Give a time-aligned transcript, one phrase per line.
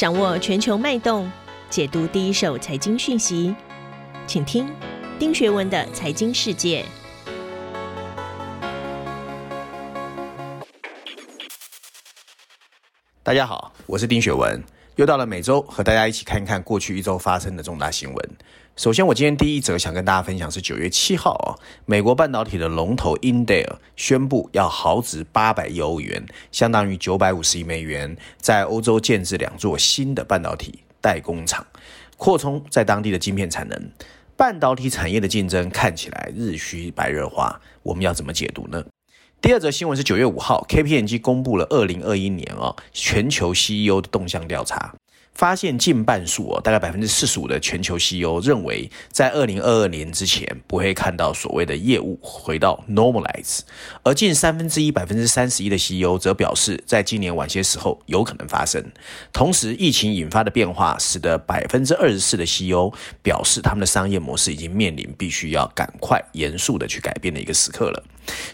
[0.00, 1.30] 掌握全球脉动，
[1.68, 3.54] 解读第一手财经讯息，
[4.26, 4.66] 请听
[5.18, 6.82] 丁学文的财经世界。
[13.22, 14.58] 大家好，我是丁学文，
[14.96, 18.30] 又到了每周和大家一起看一看过去一周发生的重大新闻。
[18.76, 21.52] 首先，我今天第一则想跟大家分享是九月七号啊，
[21.84, 31.66] 美国半导体的龙头英特尔宣布要豪掷八百亿欧元，相当于九百五十亿美元，在欧洲建置两座新的半导体代工厂，
[32.16, 33.90] 扩充在当地的晶片产能。
[34.36, 38.82] 半导体产业的竞争看起来日趋白热化，我们要怎么解读呢？
[39.42, 44.94] 第二则新闻是九月五号，KPMG 公布了二零二一年啊全球 CEO 的动向调查。
[45.32, 53.60] 发现近半数哦，大概百分之四十五的全球 CEO 认为，在二零二二年之前不会看到所谓的业务回到 normalize，
[54.02, 58.84] 而近三分之一百分之三十一的 CEO 则表示，在今年晚些时候有可能发生。
[59.32, 62.92] 同时，疫情引发的变化使得百分之二十四的 CEO
[63.22, 68.04] 表示，他们的商业模式已经面临必须要赶快严肃的去改变的一个时刻了。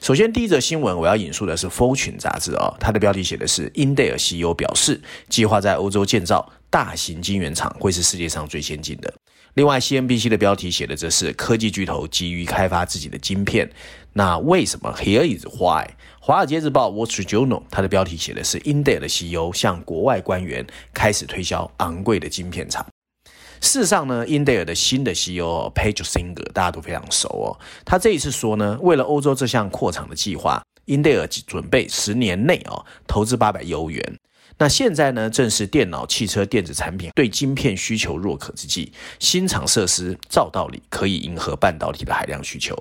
[0.01, 6.53] 首先，第一则新闻我要引述的是 Fortune 杂志哦，它的标题写的是英特尔 CEO 表示，计划在欧洲建造。
[6.69, 9.11] 大型晶圆厂会是世界上最先进的。
[9.55, 13.71] 另外，CNBC 的标题写的则是科技巨头急于开发自己的晶片。
[14.13, 15.87] 那为什么？Here is why。
[16.21, 22.85] 华尔街日报 Wall Street Journal 它的标题写的是英特尔的 CEO 向国外官员开始推销昂贵的晶片厂。
[23.61, 27.59] 事实上呢，英特尔的新的 CEO Page Singer 大家都非常熟哦。
[27.85, 34.19] 他这一次说呢，为了欧洲这项扩厂的计划，英特尔准备十年内哦投资八百亿欧元。
[34.59, 38.91] 那现在呢，正是电脑、汽车、电子产品对晶片需求若渴之际。
[39.19, 42.75] 新厂设施照道理可以迎合半导体的海量需求。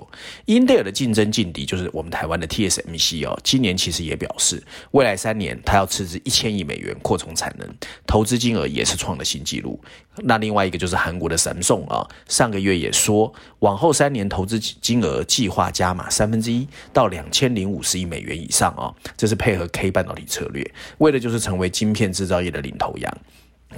[0.46, 7.68] 英特尔的竞争劲敌就是我们台湾的 TSMC 哦，今年其实也表示，未来三年它要斥资一千亿美元扩充产能，
[8.06, 9.78] 投资金额也是创了新纪录。
[10.22, 20.66] 那另外一个就是韩国的 Samsung 啊，上个月也说，往后三年投资金额计划加码三分之一到两千零五十亿美元以上啊，这是配合 K 半导体策略，
[20.98, 23.18] 为的就是成为晶片制造业的领头羊。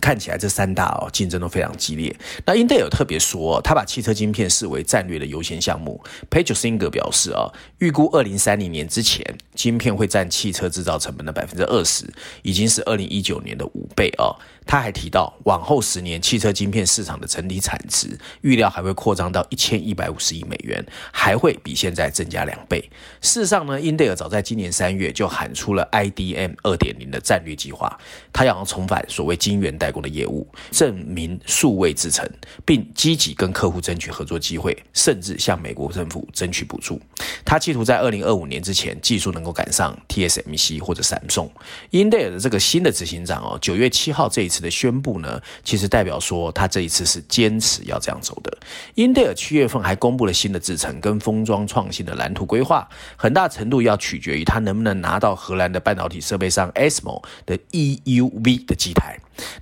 [0.00, 2.14] 看起来这三大哦竞争都非常激烈。
[2.44, 6.02] 那英特尔特别说，他把汽车晶片视为战略的优先项目。
[6.30, 12.04] Page Singer 表示啊，预估二零三零年之前，晶片会占汽车制造成本的百分之二十，
[12.42, 14.36] 已经是二零一九年的五倍啊。
[14.66, 22.78] 他还提到，往后十年汽车晶片市场的整体产值预料还会扩张到一千一百五十亿美元，还会比现在增加两倍。
[23.22, 27.98] 事实上呢，英特尔早在今年三月就喊出了 IDM 二点零的战略计划，
[28.30, 32.28] 他想要重返所谓晶圆代工的业务，证明数位制程，
[32.66, 37.00] 并积极跟客户争取合作机会，甚至向美国政府争取补助。
[37.46, 41.50] 他企图在二零二五年之前技术能够赶上 TSMC 或者闪送。
[41.88, 44.58] 英特尔的这个新的执行长哦，九月七号这一次。
[44.58, 48.58] 的宣布呢，其实代表说他这一次是坚持要这样走的。
[48.96, 59.16] 英特尔七月份还公布了新的制程跟封装创新的蓝图规划，很大程度要取决于他能不能拿到荷兰的半导体设备商 ASML 的 EUV 的机台。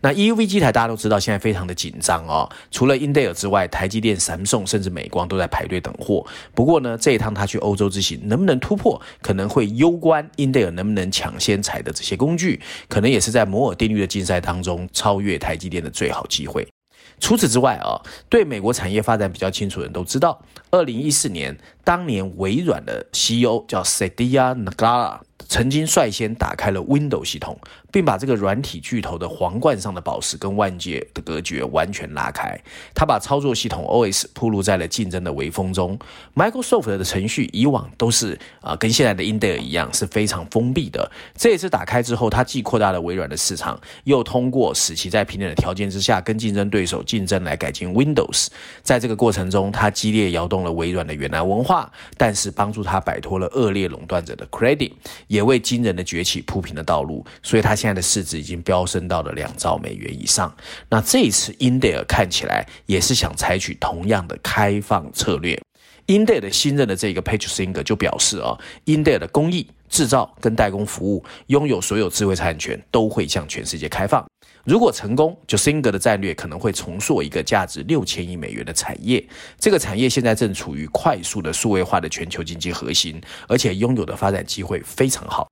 [0.07, 2.49] 那 EUV 机台大家都知道，现在非常的紧张哦。
[2.71, 6.25] 除了英特尔之外，台积电、三送甚至美光都在排队等货。
[6.55, 16.65] 不过呢，这一趟他去欧洲之行能不能突破，可能会攸关英特尔能不能抢先采的这些工具，可能也是在摩尔定律的竞赛当中超越台积电的最好机会。
[17.19, 20.41] 除此之外啊，对美国产业发展比较清楚的人都知道，
[20.71, 25.19] 二零一四年当年微软的 CEO 叫 Satya Nadella。
[25.49, 27.57] 曾经率先打开了 Windows 系统，
[27.93, 32.59] 并把这个软体巨头的皇冠上的宝石跟万界的隔绝完全拉开。
[32.95, 35.99] 他把操作系统 OS 铺露在了竞争的微风中。
[36.35, 41.11] Microsoft 的程序以往都是啊、跟现在的英特尔一样是非常封闭的。
[41.37, 48.49] 这一次打开之后，它既扩大了微软的市场，又通过使其在平等的条件之下跟竞争对手竞争来改进 Windows。
[48.83, 54.93] 在这个过程中，它激烈摇动了微软的原来文化，但是帮助它摆脱了恶劣垄断者的 credit。
[55.27, 60.55] 也为惊人的崛起铺平了道路，所以它现在的市值已经飙升到了两兆美元以上。
[60.89, 65.61] 那这一次英特尔看起来也是想采取同样的开放策略。
[66.07, 74.25] 英特尔的新任的这个 Page Singer 就表示啊，英特尔的工艺、制造跟代工服务拥有所有智慧财产权，都会向全世界开放。
[74.65, 79.25] 如果成功，就 Singer 的战略可能会重塑一个价值六千亿美元的产业。
[79.61, 85.47] 这个产业现在正处于快速的数位化的全球经济核心，而且拥有的发展机会非常好。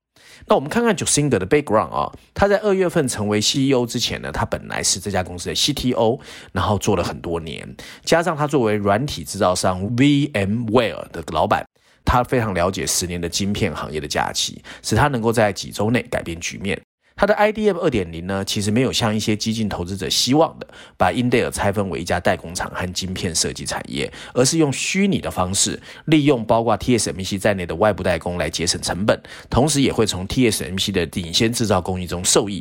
[0.49, 6.19] 那我们看看 Singer 的 background 啊，他在二月份成为 CEO 之前呢，他本来是这家公司的 CTO，
[6.51, 11.65] 然后做了很多年，加上他作为软体制造商 VMware 的老板，
[12.05, 16.81] 他非常了解十年的晶片行业的假期，使他能够在几周内改变局面。
[17.17, 20.67] 他的 IDM 二点零呢，其实没有像一些激进投资者希望的，
[20.97, 29.17] 把英特尔拆分为一家代工厂和晶片设计产业，而是用虚拟的方式，利用包括 TSMC 在内的外部代工来节省成本，
[29.49, 32.61] 同时也会从 TSMC 的领先制造工艺中受益。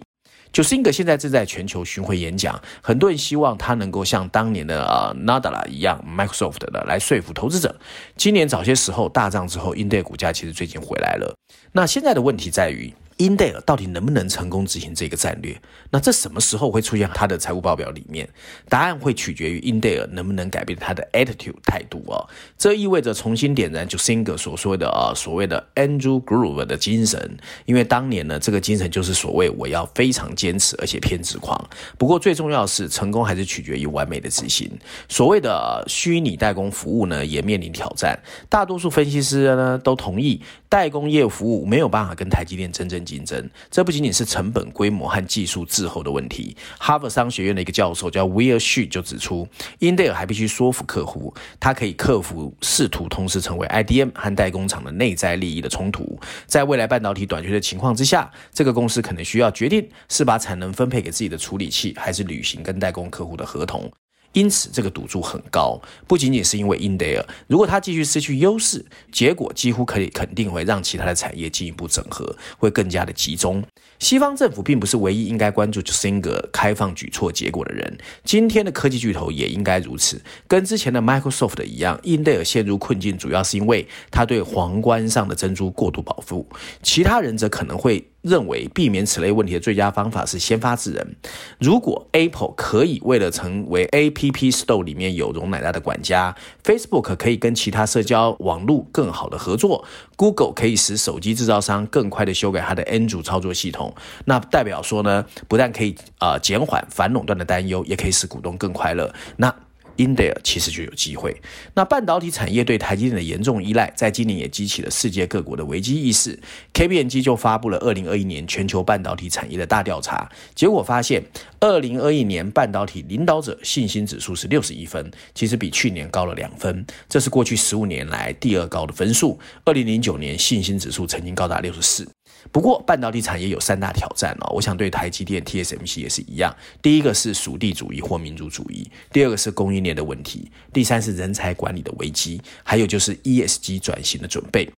[0.53, 7.75] 就是英格现在正在全球巡回演讲，很多人希望他能够像当年的呃 Nadella 一样，Microsoft 的来说服投资者。
[8.15, 11.35] 今年早些时候大涨之后，英特尔股价其实最近回来了。
[11.73, 12.93] 那现在的问题在于。
[13.17, 15.55] 英特尔到底能不能成功执行这个战略？
[15.91, 18.27] 那这什么时候会出现它的财务报表里面？
[18.67, 22.27] 答案会取决于英特尔能不能改变它的 attitude 态度哦。
[22.57, 31.59] 这意味着重新点燃就 Singer 所说的啊所谓的 Andrew Grove 的精神，因为当年呢这个精神就是所谓我要非常坚持而且偏执狂。
[31.97, 34.71] 不过最重要的是成功还是取决于完美的执行。
[35.07, 38.17] 所谓的虚拟代工服务呢也面临挑战，
[38.49, 46.55] 大多数分析师呢都同意代工业服务没有办法跟台积电真正竞争，这不仅仅是成本、规模和技术滞后的问题。
[46.79, 49.47] 哈佛商学院的一个教授叫威尔逊就指出，
[49.79, 56.19] 英特尔还必须说服客户，他可以克服试图同时成为 IDM 和代工厂的内在利益的冲突。
[56.45, 63.91] 在未来半导体短缺的情况之下，这个公司可能需要决定是把产能分配给自己的处理器，还是履行跟代工客户的合同。
[64.33, 73.63] 因此，这个赌注很高，不仅仅是因为英特尔，如果它继续失去优势，结果几乎可以肯定会让其他的产业进一步整合，会更加的集中。
[73.99, 80.21] 西方政府并不是唯一应该关注 Jusinger 开放举措结果的人，今天的科技巨头也应该如此。
[80.47, 86.47] 跟之前的 Microsoft 一样，英特尔陷入困境，主要是因为它对皇冠上的珍珠过度保护，
[86.81, 88.05] 其他人则可能会。
[88.23, 91.15] 认为避免此类问题的最佳方法是先发制人。
[91.59, 99.85] 如果 Apple 可以为了成为 App Store 里面有容乃大的管家，Facebook 可以跟其他社交网络更好的合作
[100.15, 103.93] ，Google 可以使手机制造商更快的修改它的 Android 操作系统，
[104.25, 109.13] 那代表说呢，不但可以呃减缓反垄断的担忧，也可以使股东更快乐。
[109.35, 109.53] 那
[109.97, 111.35] India 其实就有机会。
[111.73, 116.39] 那半导体产业对台积电的严重依赖，在今年也激起了世界各国的危机意识。
[116.73, 121.23] KPMG 就发布了二零二一年全球半导体产业的大调查，结果发现，
[121.59, 129.39] 二零二一年半导体领导者信心指数是六十一分，其实比去年高了两分，这是过去十五年来第二高的分数。
[129.65, 132.07] 二零零九年信心指数曾经高达六十四。
[132.51, 136.55] 不过，半导体产业有三大挑战哦，我想对台积电、TSMC 也是一样。
[136.81, 144.69] 第一个是属地主义或民族主义，第二个是供应链的问题，第三是人才管理的危机，还有就是 ESG 转型的准备。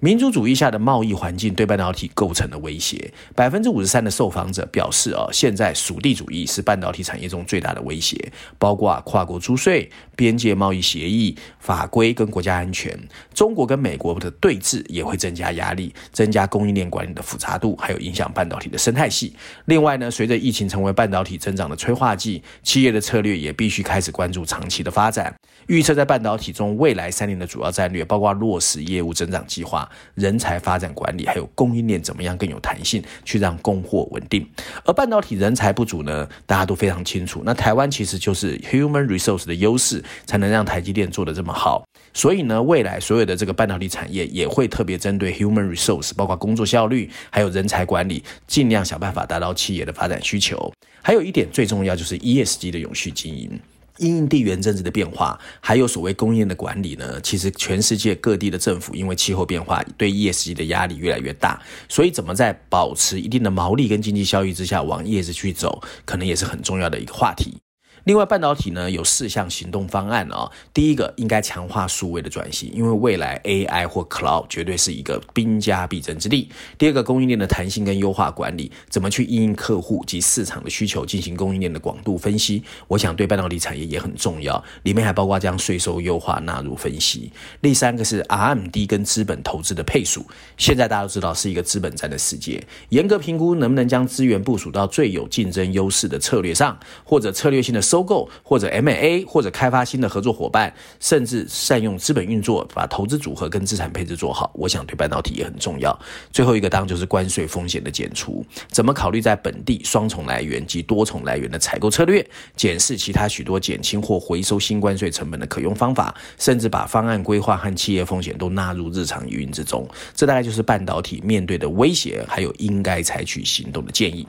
[0.00, 3.12] 民族主义下的贸易环境对半导体构成了威胁。
[3.34, 12.98] 百分之五十三的受访者表示，哦，现在属地主义是半导体产业中最大的威胁，包括跨国租税、边界贸易协议、法规跟国家安全。
[13.34, 19.34] 中国跟美国的对峙也会增加压力，增加供应链管理的复杂度，还有影响半导体的生态系。
[19.66, 25.34] 另外呢，随着疫情成为半导体增长的催化剂，企业的策略也必须开始关注长期的发展。
[25.68, 29.81] 预测在半导体中未来三年的主要战略，包括落实业务增长计划。
[30.14, 34.46] 人才发展管理，还有供应链怎么样更有弹性，去让供货稳定。
[34.84, 37.42] 而半导体人才不足呢，大家都非常清楚。
[37.44, 41.84] 那台湾其实就是 human resource 的优势，才能让台积电做得这么好。
[42.14, 50.72] 所以呢，未来所有的这个半导体产业也会特别针对 human resource，包括工作效率，还有人才管理，尽量想办法达到企业的发展需求。
[51.02, 53.58] 还有一点最重要就是 ESG 的永续经营。
[54.02, 67.56] 因应地缘政治的变化，还有所谓供应的管理呢，其实全世界各地的政府因为气候变化，对 ESG 的压力越来越大，所以怎么在保持一定的毛利跟经济效益之下往 ESG 去走，可能也是很重要的一个话题。
[68.04, 70.52] 另外，半导体呢有四项行动方案啊、哦。
[70.74, 76.48] 第一个应该强化数位的转型，因为未来 AI 或 Cloud 绝对是一个兵家必争之地。
[76.76, 84.62] 第二个，供应链的弹性跟优化管理，怎么去应应客户及市场的需求进行供应链的广度分析，我想对半导体产业也很重要。
[84.82, 87.30] 里面还包括将税收优化纳入分析。
[87.60, 90.26] 第三个是 RMD 跟资本投资的配属。
[90.56, 97.80] 现在大家都知道是一个资本战的世界，严格评估能不能将资源部署到最有竞争优势的策略上，或者策略性的。
[97.92, 105.94] 收购或者 M&A 或者开发新的合作伙伴，甚至善用资本运作，把投资组合跟资产配置做好，我想对半导体也很重要。
[106.32, 119.86] 最后一个当然就是关税风险的减除，怎么考虑在本地双重来源及多重来源的采购策略，检视其他许多减轻或回收新关税成本的可用方法，甚至把方案规划和企业风险都纳入日常营运之中。
[120.14, 124.26] 这大概就是半导体面对的威胁，还有应该采取行动的建议。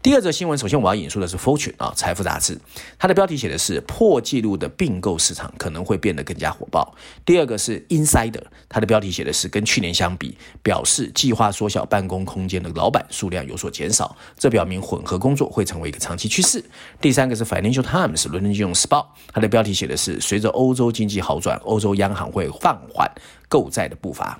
[0.00, 2.56] 第二则新闻，首先我要引述的是 Fortune 啊财富杂志。
[3.00, 6.94] 它的标题写的是破纪录的并购市场可能会变得更加火爆。
[7.24, 16.62] 第二个是 Insider，它的标题写的是跟去年相比，表示计划缩小办公空间的老板数量有所减少，这表明混合工作会成为一个长期趋势。
[17.00, 23.10] 第三个是 Financial Times 伦敦金融时报，它的标题写的是随着欧洲经济好转，欧洲央行会放缓
[23.48, 24.38] 购债的步伐。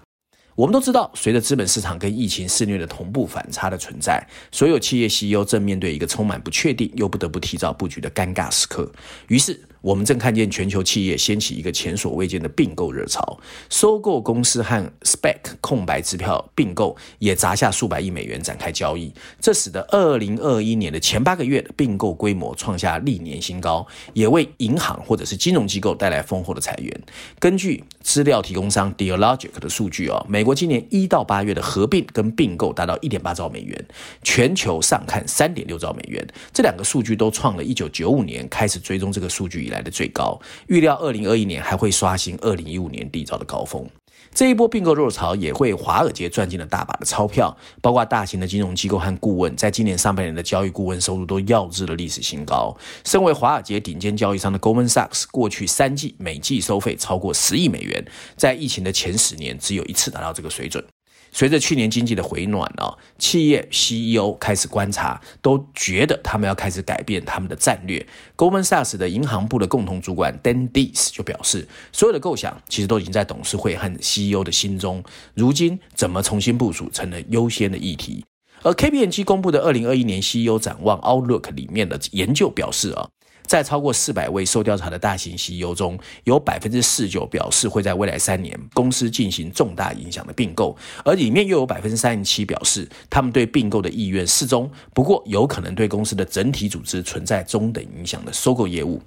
[0.61, 8.93] 我们都知道，随着资本市场跟疫情肆虐的同步反差的存在，所有企业 CEO 正面对一个充满不确定又不得不提早布局的尴尬时刻。
[9.29, 27.01] 于是，我们正看见全球企业掀起一个前所未见的并购热潮，收购公司和 SPAC 空白支票并购也砸下数百亿美元展开交易，这使得二零二一年的前八个月的并购规模创下历年新高，也为银行或者是金融机构带来丰厚的财源。
[27.39, 33.85] 根据资料提供商 Dealogic 的数据哦，美国今年一到八月的合并跟并购达到一点八兆美元，
[34.23, 43.89] 全球上看三点六兆美元，这两个数据都创了一九九五年开始追踪这个数据来的最高，预料二零二一年还会刷新二零一五年缔造的高峰。
[44.33, 52.77] 这一波并购热潮也会华尔街赚进了大把的钞票，包括大型的金融机构和顾问，在今年上半年的交易顾问收入都跃至了历史新高。
[53.05, 58.05] 身为华尔街顶尖交易商的 Goldman Sachs，过去三季每季收费超过十亿美元，
[58.37, 60.85] 在疫情的前十年只有一次达到这个水准。
[61.33, 68.05] 随着去年经济的回暖啊，企业 CEO 开始观察，都觉得他们要开始改变他们的战略。
[68.37, 75.03] Goldman Sachs 的银行部的共同主管 Dan Dees 就表示，所有的构想其实都已经在董事会和 CEO 的心中，
[75.35, 78.25] 如今怎么重新部署成了优先的议题。
[78.63, 83.09] 而 KPMG 公布的二零二一年 CEO 展望 Outlook 里面的研究表示啊。
[83.51, 99.03] 在超过四百位受调查的大型 CEO 中，有百分之四九表示会在未来三年公司进行重大影响的并购，而里面又有百分之三十七表示他们对并购的意愿适中，不过有可能对公司的整体组织存在中等影响的收购业务。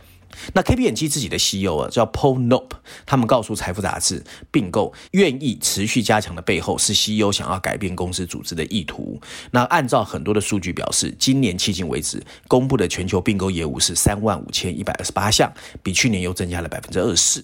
[0.54, 2.70] 那 KPMG 自己的 CEO 啊，叫 Paul Knopp，
[3.06, 9.20] 他们告诉财富杂志，并购愿意持续加强的背后是 CEO 想要改变公司组织的意图。
[9.52, 17.44] 那按照很多的数据表示，今年迄今为止公布的全球并购业务是三万五千一百二十八项，比去年又增加了百分之二十。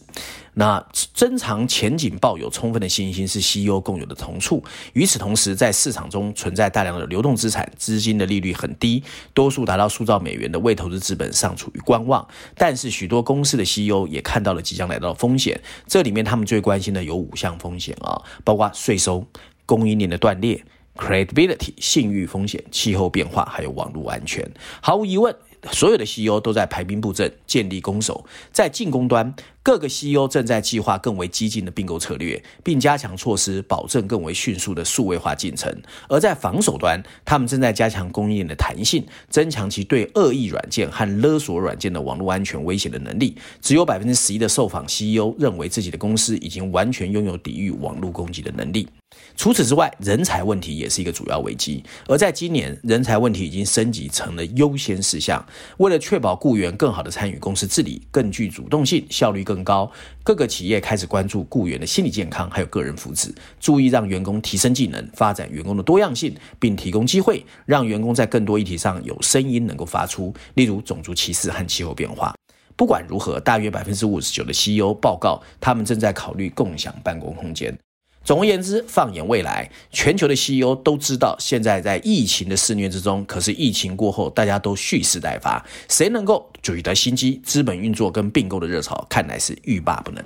[0.53, 4.63] 那增长前景抱有充分的信心是 CEO 共有的同处。
[4.93, 9.03] 与此同时，在市场中存在大量的流动资产，资金的利率很低，
[9.33, 12.27] 多数达到数兆美元的未投资资本尚处于观望。
[12.55, 19.25] 但是许多公司的 CEO 也看到了即将来到的风险，这里面他们最关心的有五项风险啊，包括税收、
[19.65, 20.63] 供应链的断裂、
[20.95, 24.49] credibility 信誉风险、气候变化，还有网络安全。
[24.81, 25.35] 毫无疑问。
[25.73, 28.25] 所有的 CEO 都在排兵布阵，建立攻守。
[28.49, 35.71] 在进攻端，各个 CEO 正在计划更为激进的并购策略，并加强措施，保证更为迅速的数位化进程。
[36.07, 43.35] 而在防守端，他们正在加强供应链的弹性，增强其对恶意软件和勒索软件的网络安全威胁的能力。
[43.61, 48.87] 只有百分之十一的受访 CEO 认为自己的公司已经完全拥有抵御网络攻击的能力。
[49.35, 51.83] 除此之外，人才问题也是一个主要危机。
[52.07, 55.43] 而在今年，人才问题已经升级成了优先事项。
[55.77, 59.91] 为了确保雇员更好地参与公司治理，更具主动性，效率更高，
[60.23, 72.35] 各个企业开始关注雇员的心理健康还有个人福祉，注意让员工提升技能，发展员工的多样性，并提供机会让员工在更多议题上有声音能够发出，例如种族歧视和气候变化。
[72.75, 77.75] 不管如何，大约百分之五十九的 CEO 报告，他们正在考虑共享办公空间。
[78.23, 83.25] 总而言之，放眼未来，全球的 CEO 都知道，现在在疫情的肆虐之中。
[83.25, 87.41] 可是疫情过后，大家都蓄势待发，谁能够取得新机？
[87.43, 90.23] 资本运作跟并购的热潮，看来是欲罢不能。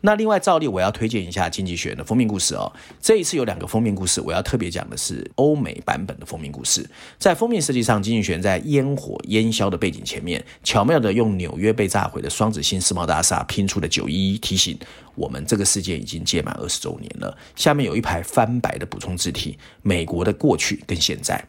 [0.00, 2.72] 那另外，照例我要推荐一下《经济学人》的封面故事哦。
[3.00, 6.88] 这一次有两个封面故事，我要特别讲的是欧美版本的封面故事。
[7.18, 14.78] 在封面设计上，《经济学人》在烟火烟硝的背景前面，巧妙地用纽约被炸毁的双子星世贸大厦拼出的九一一，提醒
[15.16, 17.36] 我们这个世界已经届满二十周年了。
[17.56, 21.44] 下面有一排翻白的补充字体：美国的过去跟现在。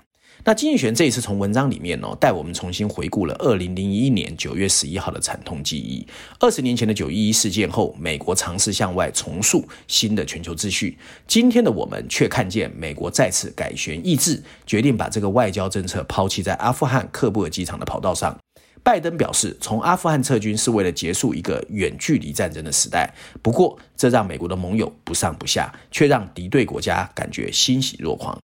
[0.45, 6.05] 那经济学人这一次从文章里面哦，带我们重新回顾了二零零一年九月十一号的惨痛记忆。
[6.39, 10.97] 二十年前的九一一事件后，美国尝试向外重塑新的全球秩序。
[11.27, 18.35] 今天的我们却看见美国再次改弦易帜，决定把这个外交政策抛弃在阿富汗喀布尔机场的跑道上。
[18.81, 23.13] 拜登表示，从阿富汗撤军是为了结束一个远距离战争的时代。
[23.41, 28.39] 不过，这让美国的盟友不上不下，却让敌对国家感觉欣喜若狂。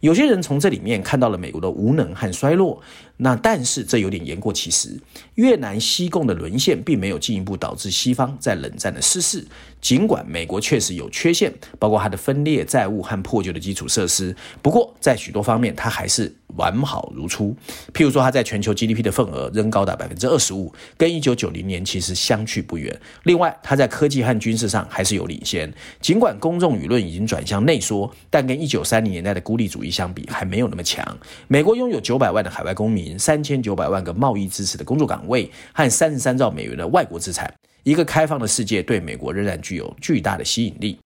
[0.00, 2.80] 有些人从这里面看到了美国的无能和衰落，
[3.22, 4.98] 那但是这有点言过其实。
[5.34, 9.44] 越南西贡的沦陷并没有进一步导致西方在冷战的失势，
[9.80, 17.56] 尽管美国确实有缺陷，包括它的分裂债务和破旧的基础设施，不过在许多方面它还是完好如初。
[17.94, 22.94] 譬如说，它在全球 GDP 的份额仍高达百分之二十五，跟一九九零年其实相去不远。
[23.22, 25.72] 另外，它在科技和军事上还是有领先。
[26.02, 31.18] 尽管公众舆论已经转向内缩，但跟一九三零年代的孤立主义相比，还没有那么强。
[31.48, 37.52] 美国拥有九百万的海外公民，三千九百万个贸易支持的工作岗位，和三十三兆美元的外国资产。
[37.82, 40.98] 一个开放的世界对美国仍然具有巨大的吸引力。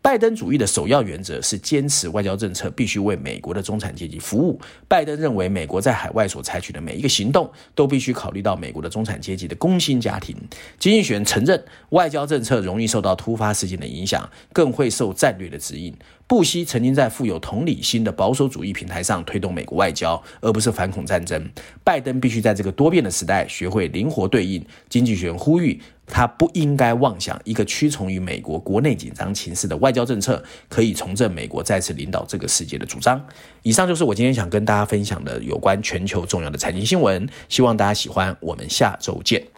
[0.00, 4.60] 拜登主义的首要原则是坚持外交政策必须为美国的中产阶级服务。
[4.86, 10.36] 拜登认为，美国在海外所采取的每一个行动都必须考虑到美国的中产阶级的工薪家庭。
[10.78, 15.94] 经济学人承认，外交政策容易受到突发事件的影响，更会受战略的指引。
[16.26, 21.48] 布希曾经在富有同理心的保守主义平台上推动美国外交，而不是反恐战争。
[21.84, 24.64] 拜登必须在这个多变的时代学会灵活对应。
[24.88, 33.22] 经济学人呼吁他不应该妄想一个屈从于美国国内紧张情势的外交政策可以重振美国再次领导这个世界的主张。
[33.62, 38.34] 以上就是我今天想跟大家分享的有关全球重要的财经新闻，希望大家喜欢。
[38.40, 39.53] 我们下周见。